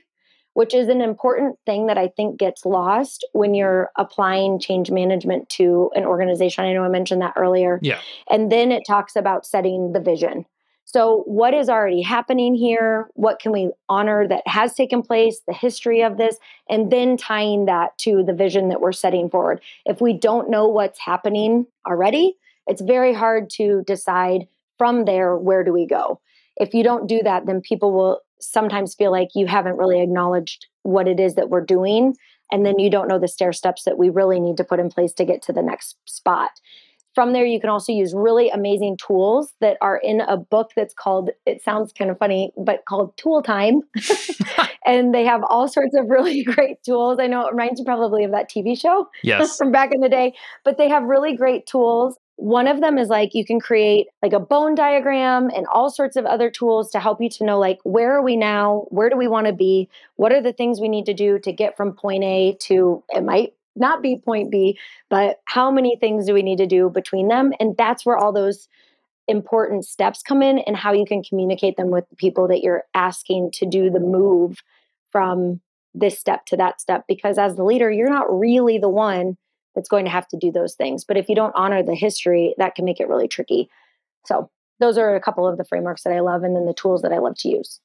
[0.54, 5.50] which is an important thing that I think gets lost when you're applying change management
[5.52, 6.66] to an organization.
[6.66, 7.80] I know I mentioned that earlier.
[7.82, 8.00] Yeah.
[8.30, 10.46] And then it talks about setting the vision.
[10.92, 13.12] So, what is already happening here?
[13.14, 17.66] What can we honor that has taken place, the history of this, and then tying
[17.66, 19.62] that to the vision that we're setting forward.
[19.86, 22.38] If we don't know what's happening already,
[22.70, 26.22] it's very hard to decide from there where do we go.
[26.56, 30.68] If you don't do that, then people will sometimes feel like you haven't really acknowledged
[30.84, 32.16] what it is that we're doing.
[32.52, 34.90] And then you don't know the stair steps that we really need to put in
[34.90, 36.52] place to get to the next spot.
[37.16, 40.94] From there, you can also use really amazing tools that are in a book that's
[40.94, 43.82] called, it sounds kind of funny, but called Tool Time.
[44.86, 47.18] and they have all sorts of really great tools.
[47.20, 49.58] I know it reminds you probably of that TV show yes.
[49.58, 53.10] from back in the day, but they have really great tools one of them is
[53.10, 57.00] like you can create like a bone diagram and all sorts of other tools to
[57.00, 58.86] help you to know like where are we now?
[58.90, 59.90] Where do we want to be?
[60.16, 63.26] What are the things we need to do to get from point A to it
[63.26, 67.28] might not be point B, but how many things do we need to do between
[67.28, 67.52] them?
[67.60, 68.70] And that's where all those
[69.28, 73.52] important steps come in and how you can communicate them with people that you're asking
[73.56, 74.64] to do the move
[75.12, 75.60] from
[75.94, 79.36] this step to that step because as the leader you're not really the one
[79.76, 81.06] that's going to have to do those things.
[81.06, 83.70] But if you don't honor the history, that can make it really tricky.
[84.26, 87.02] So those are a couple of the frameworks that I love and then the tools
[87.02, 87.80] that I love to use.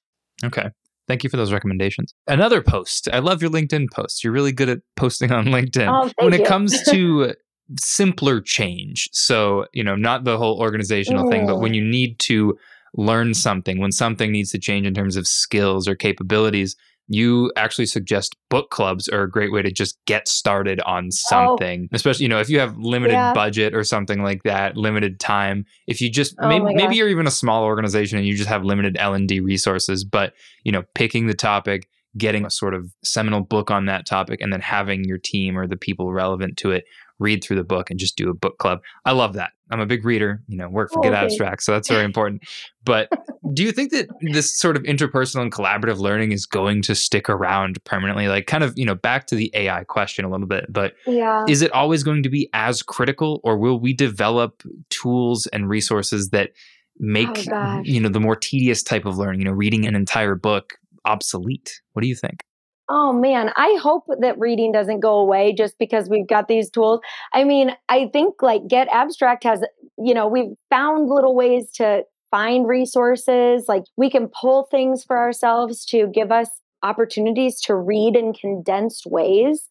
[0.44, 0.70] Okay.
[1.06, 2.14] Thank you for those recommendations.
[2.26, 3.08] Another post.
[3.12, 4.24] I love your LinkedIn posts.
[4.24, 5.86] You're really good at posting on LinkedIn.
[5.88, 7.34] Oh, when it comes to
[7.78, 11.30] simpler change, so, you know, not the whole organizational mm.
[11.30, 11.76] thing, but when mm.
[11.76, 12.58] you need to
[12.94, 16.74] learn something, when something needs to change in terms of skills or capabilities,
[17.08, 21.10] you actually suggest book clubs are a great way to just get started on oh.
[21.10, 21.96] something oh.
[21.96, 23.34] especially you know if you have limited yeah.
[23.34, 27.26] budget or something like that limited time if you just oh maybe, maybe you're even
[27.26, 30.32] a small organization and you just have limited l&d resources but
[30.64, 34.52] you know picking the topic getting a sort of seminal book on that topic and
[34.52, 36.84] then having your team or the people relevant to it
[37.18, 38.80] read through the book and just do a book club.
[39.04, 39.50] I love that.
[39.70, 42.42] I'm a big reader, you know, work for Get oh, Abstract, so that's very important.
[42.84, 43.08] But
[43.54, 47.28] do you think that this sort of interpersonal and collaborative learning is going to stick
[47.28, 48.28] around permanently?
[48.28, 51.44] Like kind of, you know, back to the AI question a little bit, but yeah.
[51.48, 56.28] is it always going to be as critical or will we develop tools and resources
[56.30, 56.50] that
[56.98, 60.34] make oh, you know the more tedious type of learning, you know, reading an entire
[60.34, 60.74] book
[61.04, 61.80] obsolete?
[61.92, 62.44] What do you think?
[62.88, 67.00] Oh man, I hope that reading doesn't go away just because we've got these tools.
[67.32, 69.64] I mean, I think like getAbstract has,
[69.98, 73.64] you know, we've found little ways to find resources.
[73.68, 76.48] Like we can pull things for ourselves to give us
[76.82, 79.68] opportunities to read in condensed ways.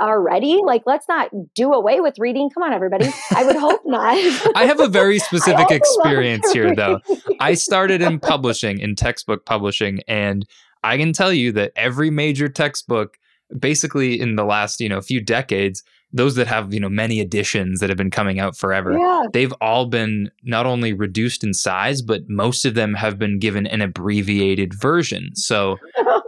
[0.00, 0.60] already?
[0.64, 2.50] Like, let's not do away with reading.
[2.50, 3.06] Come on, everybody.
[3.30, 4.16] I would hope not.
[4.56, 7.00] I have a very specific experience here, though.
[7.40, 10.46] I started in publishing, in textbook publishing, and
[10.84, 13.18] I can tell you that every major textbook,
[13.58, 15.82] basically in the last, you know, few decades,
[16.14, 19.24] those that have you know many editions that have been coming out forever yeah.
[19.32, 23.66] they've all been not only reduced in size but most of them have been given
[23.66, 25.76] an abbreviated version so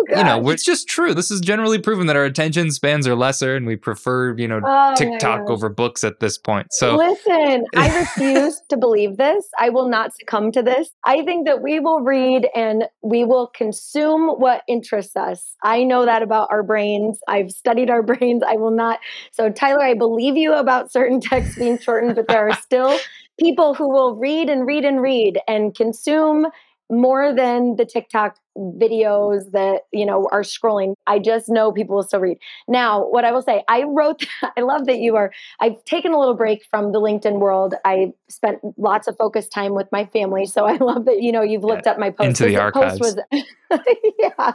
[0.08, 1.14] you know it's just true.
[1.14, 4.60] This is generally proven that our attention spans are lesser and we prefer you know
[4.64, 6.72] oh, tiktok over books at this point.
[6.72, 9.48] So listen i refuse to believe this.
[9.58, 10.90] I will not succumb to this.
[11.04, 15.56] I think that we will read and we will consume what interests us.
[15.62, 17.18] I know that about our brains.
[17.28, 18.42] I've studied our brains.
[18.46, 19.00] I will not.
[19.32, 22.98] So Tyler, I believe you about certain texts being shortened, but there are still
[23.40, 26.46] people who will read and read and read and consume
[26.90, 30.94] more than the TikTok videos that you know are scrolling.
[31.06, 32.38] I just know people will still read.
[32.68, 34.26] Now, what I will say, I wrote.
[34.56, 35.32] I love that you are.
[35.60, 37.74] I've taken a little break from the LinkedIn world.
[37.84, 41.42] I spent lots of focus time with my family, so I love that you know
[41.42, 42.28] you've looked yeah, up my post.
[42.28, 43.00] Into the archives.
[43.00, 43.18] Was,
[44.18, 44.54] yeah,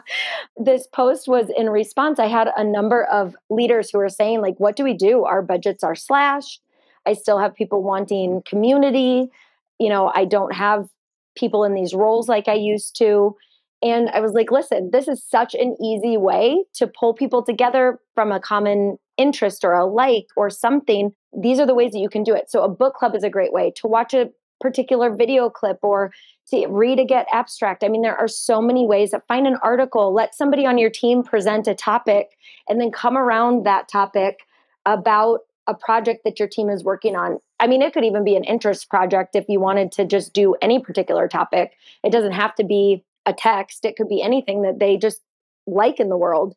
[0.57, 2.19] this post was in response.
[2.19, 5.25] I had a number of leaders who were saying like, "What do we do?
[5.25, 6.61] Our budgets are slashed.
[7.05, 9.29] I still have people wanting community."
[9.79, 10.87] You know, I don't have
[11.35, 13.35] people in these roles like I used to.
[13.83, 17.99] And I was like, listen, this is such an easy way to pull people together
[18.13, 21.11] from a common interest or a like or something.
[21.35, 22.51] These are the ways that you can do it.
[22.51, 24.29] So, a book club is a great way to watch a
[24.59, 26.13] particular video clip or
[26.49, 27.77] to read a getAbstract.
[27.83, 30.89] I mean, there are so many ways that find an article, let somebody on your
[30.89, 32.37] team present a topic,
[32.69, 34.39] and then come around that topic
[34.85, 37.39] about a project that your team is working on.
[37.61, 40.55] I mean, it could even be an interest project if you wanted to just do
[40.61, 41.73] any particular topic.
[42.03, 45.21] It doesn't have to be a text, it could be anything that they just
[45.67, 46.55] like in the world.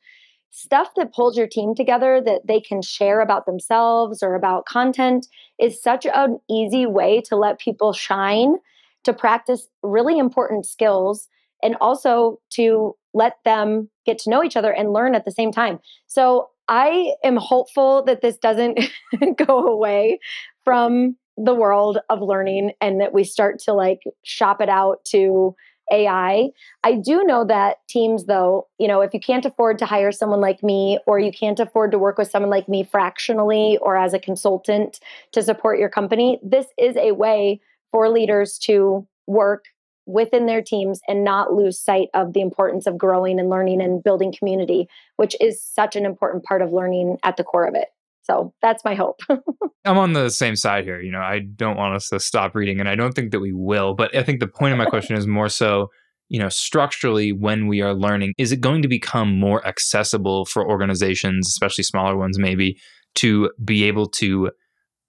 [0.50, 5.26] Stuff that pulls your team together that they can share about themselves or about content
[5.58, 8.54] is such an easy way to let people shine,
[9.02, 11.28] to practice really important skills,
[11.62, 15.52] and also to let them get to know each other and learn at the same
[15.52, 15.80] time.
[16.06, 18.80] So I am hopeful that this doesn't
[19.46, 20.18] go away
[20.64, 25.54] from the world of learning and that we start to like shop it out to
[25.92, 26.48] AI.
[26.82, 30.40] I do know that teams, though, you know, if you can't afford to hire someone
[30.40, 34.14] like me, or you can't afford to work with someone like me fractionally or as
[34.14, 35.00] a consultant
[35.32, 37.60] to support your company, this is a way
[37.90, 39.64] for leaders to work
[40.06, 44.02] within their teams and not lose sight of the importance of growing and learning and
[44.02, 44.86] building community,
[45.16, 47.88] which is such an important part of learning at the core of it.
[48.22, 49.20] So that's my hope.
[49.84, 51.00] I'm on the same side here.
[51.00, 53.52] You know, I don't want us to stop reading, and I don't think that we
[53.52, 53.94] will.
[53.94, 55.90] But I think the point of my question is more so,
[56.28, 60.66] you know, structurally, when we are learning, is it going to become more accessible for
[60.66, 62.78] organizations, especially smaller ones, maybe,
[63.16, 64.50] to be able to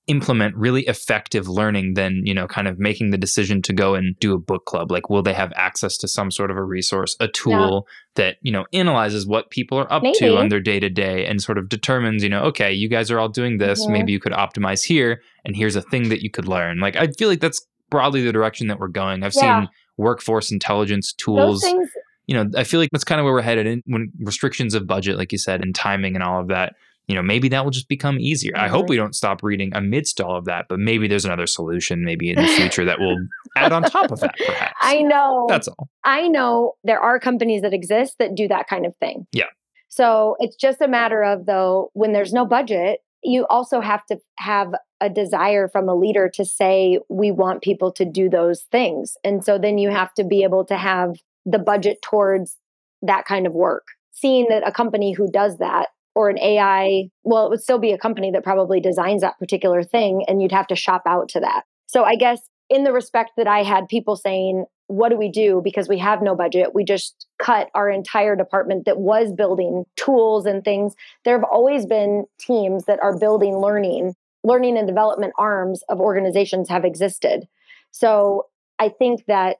[0.07, 4.15] implement really effective learning than you know kind of making the decision to go and
[4.19, 7.15] do a book club like will they have access to some sort of a resource
[7.19, 7.93] a tool yeah.
[8.15, 10.17] that you know analyzes what people are up maybe.
[10.17, 13.09] to on their day to day and sort of determines you know okay you guys
[13.09, 13.93] are all doing this mm-hmm.
[13.93, 17.07] maybe you could optimize here and here's a thing that you could learn like i
[17.17, 19.61] feel like that's broadly the direction that we're going i've yeah.
[19.61, 21.89] seen workforce intelligence tools things-
[22.27, 24.85] you know i feel like that's kind of where we're headed in when restrictions of
[24.85, 26.73] budget like you said and timing and all of that
[27.07, 28.53] you know, maybe that will just become easier.
[28.53, 28.65] Mm-hmm.
[28.65, 32.03] I hope we don't stop reading amidst all of that, but maybe there's another solution
[32.03, 33.17] maybe in the future that will
[33.55, 34.73] add on top of that, perhaps.
[34.81, 35.45] I know.
[35.47, 35.89] That's all.
[36.03, 39.27] I know there are companies that exist that do that kind of thing.
[39.31, 39.45] Yeah.
[39.87, 44.17] So it's just a matter of, though, when there's no budget, you also have to
[44.37, 49.15] have a desire from a leader to say, we want people to do those things.
[49.23, 52.57] And so then you have to be able to have the budget towards
[53.01, 53.83] that kind of work.
[54.11, 57.91] Seeing that a company who does that or an AI, well, it would still be
[57.91, 61.39] a company that probably designs that particular thing and you'd have to shop out to
[61.41, 61.63] that.
[61.87, 62.39] So I guess
[62.69, 65.61] in the respect that I had people saying, what do we do?
[65.63, 66.73] Because we have no budget.
[66.73, 70.95] We just cut our entire department that was building tools and things.
[71.23, 74.13] There have always been teams that are building learning,
[74.43, 77.47] learning and development arms of organizations have existed.
[77.91, 78.45] So
[78.77, 79.57] I think that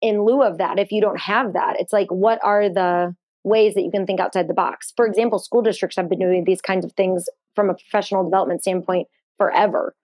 [0.00, 3.14] in lieu of that, if you don't have that, it's like, what are the
[3.44, 4.92] ways that you can think outside the box.
[4.96, 8.62] For example, school districts have been doing these kinds of things from a professional development
[8.62, 9.94] standpoint forever.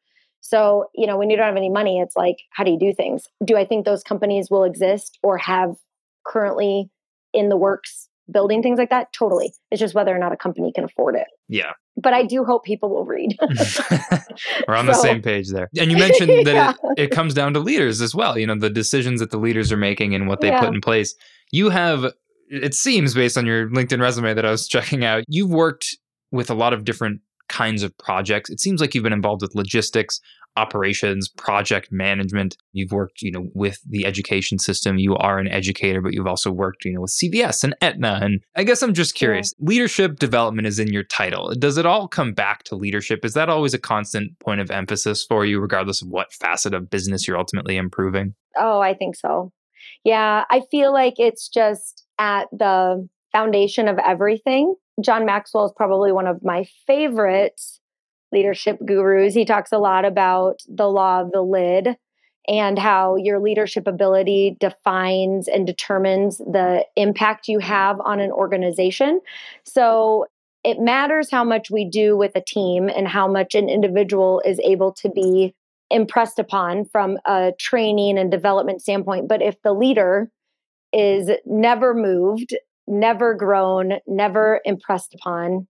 [0.40, 2.92] So, you know, when you don't have any money, it's like, how do you do
[2.92, 3.26] things?
[3.44, 5.76] Do I think those companies will exist or have
[6.26, 6.90] currently
[7.32, 9.12] in the works building things like that?
[9.12, 9.52] Totally.
[9.70, 11.26] It's just whether or not a company can afford it.
[11.48, 11.72] Yeah.
[11.96, 13.36] But I do hope people will read.
[14.68, 15.68] We're on so, the same page there.
[15.78, 16.72] And you mentioned that yeah.
[16.96, 19.72] it, it comes down to leaders as well, you know, the decisions that the leaders
[19.72, 20.60] are making and what they yeah.
[20.60, 21.14] put in place.
[21.50, 22.12] You have
[22.50, 25.96] it seems based on your LinkedIn resume that I was checking out, you've worked
[26.30, 28.50] with a lot of different kinds of projects.
[28.50, 30.20] It seems like you've been involved with logistics,
[30.56, 32.56] operations, project management.
[32.72, 34.98] You've worked, you know, with the education system.
[34.98, 38.18] You are an educator, but you've also worked, you know, with CVS and Aetna.
[38.22, 39.54] And I guess I'm just curious.
[39.58, 39.68] Yeah.
[39.68, 41.54] Leadership development is in your title.
[41.58, 43.24] Does it all come back to leadership?
[43.24, 46.90] Is that always a constant point of emphasis for you, regardless of what facet of
[46.90, 48.34] business you're ultimately improving?
[48.58, 49.52] Oh, I think so.
[50.04, 54.74] Yeah, I feel like it's just at the foundation of everything.
[55.02, 57.60] John Maxwell is probably one of my favorite
[58.32, 59.34] leadership gurus.
[59.34, 61.96] He talks a lot about the law of the lid
[62.46, 69.20] and how your leadership ability defines and determines the impact you have on an organization.
[69.64, 70.26] So
[70.64, 74.58] it matters how much we do with a team and how much an individual is
[74.64, 75.54] able to be
[75.90, 79.28] impressed upon from a training and development standpoint.
[79.28, 80.30] But if the leader
[80.92, 85.66] is never moved, never grown, never impressed upon,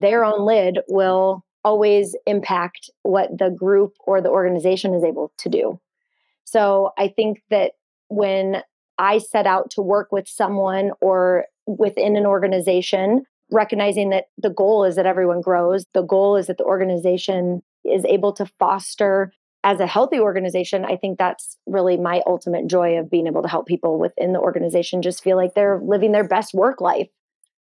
[0.00, 5.48] their own lid will always impact what the group or the organization is able to
[5.48, 5.80] do.
[6.44, 7.72] So I think that
[8.08, 8.62] when
[8.98, 14.84] I set out to work with someone or within an organization, recognizing that the goal
[14.84, 19.32] is that everyone grows, the goal is that the organization is able to foster
[19.64, 23.48] as a healthy organization, I think that's really my ultimate joy of being able to
[23.48, 27.08] help people within the organization just feel like they're living their best work life.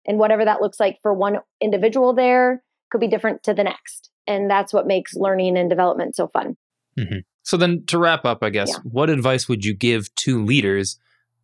[0.07, 4.11] And whatever that looks like for one individual there could be different to the next.
[4.27, 6.57] And that's what makes learning and development so fun.
[6.99, 7.19] Mm-hmm.
[7.43, 8.79] So, then to wrap up, I guess, yeah.
[8.83, 10.99] what advice would you give to leaders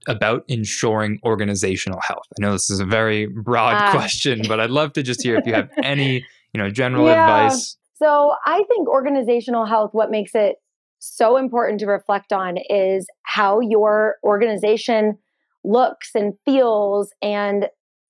[0.08, 2.26] about ensuring organizational health?
[2.38, 5.36] I know this is a very broad uh, question, but I'd love to just hear
[5.36, 7.46] if you have any, you know, general yeah.
[7.46, 10.56] advice so I think organizational health, what makes it
[10.98, 15.18] so important to reflect on is how your organization
[15.64, 17.66] looks and feels and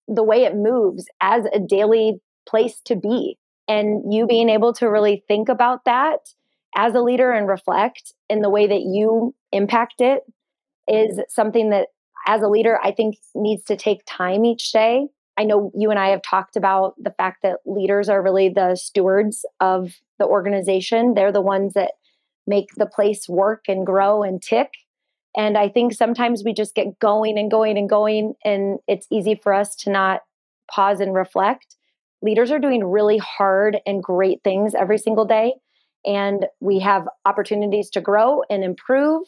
[0.08, 3.38] the way it moves as a daily place to be.
[3.68, 6.20] And you being able to really think about that
[6.74, 10.22] as a leader and reflect in the way that you impact it
[10.88, 11.88] is something that
[12.26, 15.06] as a leader I think needs to take time each day
[15.36, 18.76] I know you and I have talked about the fact that leaders are really the
[18.76, 21.14] stewards of the organization.
[21.14, 21.92] They're the ones that
[22.46, 24.70] make the place work and grow and tick.
[25.36, 29.34] And I think sometimes we just get going and going and going, and it's easy
[29.34, 30.20] for us to not
[30.70, 31.76] pause and reflect.
[32.20, 35.54] Leaders are doing really hard and great things every single day.
[36.04, 39.22] And we have opportunities to grow and improve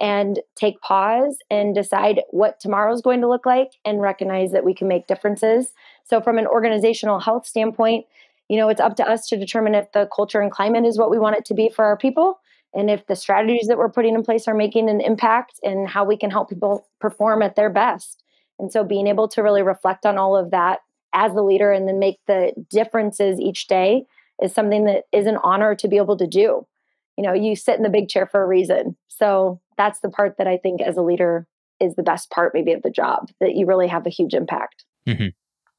[0.00, 4.64] and take pause and decide what tomorrow is going to look like and recognize that
[4.64, 5.72] we can make differences.
[6.04, 8.06] So, from an organizational health standpoint,
[8.48, 11.10] you know, it's up to us to determine if the culture and climate is what
[11.10, 12.40] we want it to be for our people
[12.74, 16.04] and if the strategies that we're putting in place are making an impact and how
[16.04, 18.22] we can help people perform at their best.
[18.58, 20.80] And so, being able to really reflect on all of that
[21.12, 24.04] as the leader and then make the differences each day
[24.42, 26.66] is something that is an honor to be able to do.
[27.18, 28.96] You know, you sit in the big chair for a reason.
[29.08, 31.46] So, that's the part that I think as a leader
[31.80, 34.84] is the best part, maybe, of the job that you really have a huge impact.
[35.06, 35.28] Mm-hmm.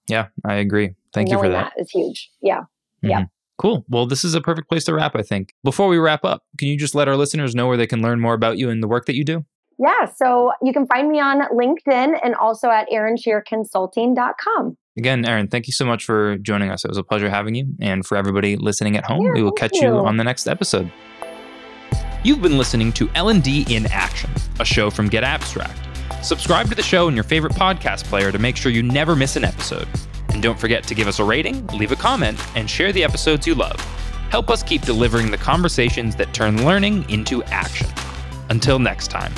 [0.07, 0.95] Yeah, I agree.
[1.13, 1.73] Thank Knowing you for that.
[1.75, 2.29] That is huge.
[2.41, 2.61] Yeah.
[2.61, 3.09] Mm-hmm.
[3.09, 3.25] Yeah.
[3.57, 3.85] Cool.
[3.89, 5.53] Well, this is a perfect place to wrap, I think.
[5.63, 8.19] Before we wrap up, can you just let our listeners know where they can learn
[8.19, 9.45] more about you and the work that you do?
[9.77, 10.05] Yeah.
[10.05, 14.77] So you can find me on LinkedIn and also at erinshearerconsulting.com.
[14.97, 16.83] Again, Erin, thank you so much for joining us.
[16.83, 17.67] It was a pleasure having you.
[17.79, 19.87] And for everybody listening at home, yeah, we will catch you.
[19.87, 20.91] you on the next episode.
[22.22, 26.22] You've been listening to L&D in Action, a show from getAbstract.
[26.22, 29.38] Subscribe to the show in your favorite podcast player to make sure you never miss
[29.38, 29.88] an episode.
[30.28, 33.47] And don't forget to give us a rating, leave a comment, and share the episodes
[33.47, 33.80] you love.
[34.32, 37.88] Help us keep delivering the conversations that turn learning into action.
[38.49, 39.34] Until next time.